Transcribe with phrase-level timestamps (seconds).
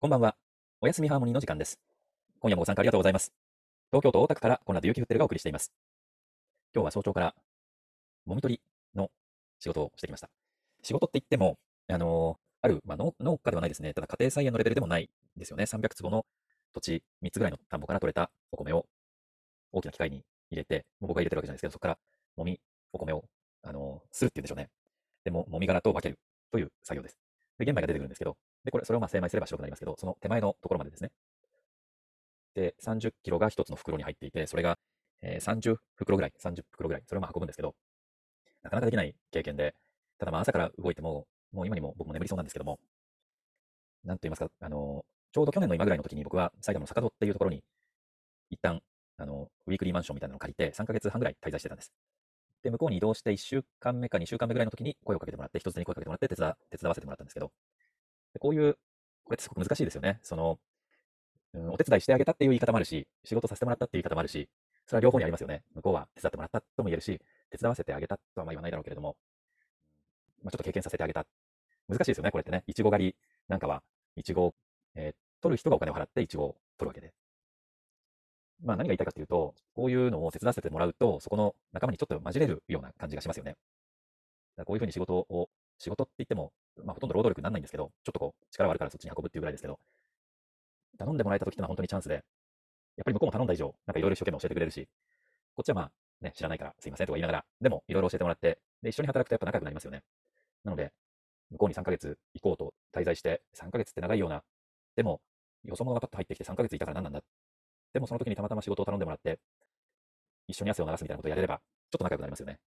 [0.00, 0.34] こんばんは。
[0.80, 1.78] おやすみハーモニーの時間です。
[2.40, 3.34] 今夜もご参加ありがとうございます。
[3.90, 5.74] 東京都大田区からコナと雪降ってるがお送りしています。
[6.74, 7.34] 今日は早朝から、
[8.24, 8.60] もみ取り
[8.98, 9.10] の
[9.58, 10.30] 仕事をしてきました。
[10.82, 13.92] 仕事って言っても、あのーある、まあ、農農家ではないですね。
[13.92, 15.64] ただ家庭菜園のレベルでもないですよね。
[15.64, 16.24] 300坪の
[16.72, 18.86] 土地3つぐらいの田んぼから取れたお米を
[19.70, 21.98] 大きな機械に入れて、もう僕が入れてるわけじゃないですけど、そこから
[22.38, 22.58] もみ、
[22.94, 23.22] お米を、
[23.64, 24.70] あのーするっていうんでしょうね。
[25.24, 26.18] でも、もみ殻と分ける
[26.50, 27.29] という作業です。
[27.60, 31.12] で、玄米が出てくるんですけど、で、これ、それをまあ精米すれば白くなりますけど、その手前のところまでですね。
[32.54, 34.78] で、30キロが1つの袋に入っていて、それが、
[35.22, 37.74] えー30袋ぐらい、30袋ぐらい、それをまあ運ぶんですけど、
[38.62, 39.74] なかなかできない経験で、
[40.18, 42.80] ただまあ朝から動いても、もう今にも僕も眠りそうなんですけども、
[44.04, 47.62] なんと言いますか、あのちょうど去年の今ぐらいの時に僕は埼玉の坂戸っていうところに、
[48.50, 48.82] 一旦、
[49.18, 51.92] あの、ウィークリーマンションみたいなのを借りて、3ヶ月半ぐらい滞在してたんです。
[52.62, 57.52] で、向こうに移動して1週間目か2週間目ぐらいの時に声をかけてもらって、一つに声をかけてもらって手伝手伝わせてもらったんですけど、
[58.34, 58.78] でこういう、
[59.24, 60.20] これってすごく難しいですよね。
[60.22, 60.58] その、
[61.54, 64.48] うん、お手伝いしてあげたっていう言い方もあるし、仕事させてもらったっていう言い方もあるし、
[64.86, 65.62] それは両方にありますよね。
[65.74, 69.16] 向こうは手伝ってもらったとも言えるし、手伝わせてあげたとはまあ言わないだろうけれども、
[70.42, 71.26] まあ、ちょっと経験させてあげた。
[71.88, 72.64] 難しいですよね、これってね。
[72.66, 73.16] いちご狩り
[73.48, 73.82] なんかは、
[74.16, 74.54] いちご、
[74.94, 77.12] えー取る人がお金を払っていちごを取るわけで。
[78.62, 83.56] まあ何が言いたいかというと、こういうのを手伝わせてもらうと、そこの仲間にちょっと混じれるような感じがしますよね。
[84.56, 86.52] だこういうふうに仕事を、仕事って言っても、
[86.84, 89.78] まあほとんど労働力にならないんですけど、ちょっとこう力はあるからそっちに運ぶっていうぐらいですけど、
[90.98, 92.22] 頼んでもらえた時ってのは本当にチャンスで、やっ
[93.04, 94.88] ぱり向こうも頼んだ以上、なんかいろいろ一生懸命教えてくれるし、
[95.54, 100.02] こっちはまあね、知らないからすいませんとか言いながら、でもいろいろ教えてもらって、で、一緒に働くとやっぱ仲良くなりますよね。
[100.64, 100.92] なので、
[101.50, 104.42] 向こうに3ヶ月行こうと滞在して、3ヶ月って長いような、
[104.96, 105.20] でも、
[105.64, 107.22] よそ者がパッと入ってきて3ヶ月いたから何なんだ。
[107.92, 109.38] でもその時にたまたま仕事を頼んでもらって、
[110.48, 111.62] 一緒に汗を流すみたいなことをやれれば、ちょ
[111.96, 112.58] っと仲良くなりますよね。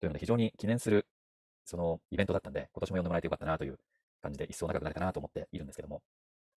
[0.00, 1.06] というので、非常に記念する、
[1.64, 3.78] そのイベントだったんで、今年も呼んでもらえてよかったなという
[4.20, 6.02] 感じで、一層仲良くなれたなと思っているんですけども、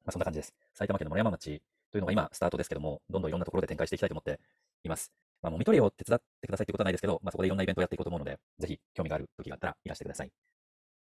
[0.03, 0.53] まあ、そんな感じです。
[0.73, 1.61] 埼玉県の森山町
[1.91, 4.39] というのが今、スタートですけども、どんどんいろんなところで展開していきたいと思って
[4.83, 5.11] います。
[5.41, 10.44] まあ、もみ取りを手伝ってくださいってことはないですけど、まあ、そこでいろんなイベントをやっていこうと思うので、ぜひ興味がある時があったらいらしてください。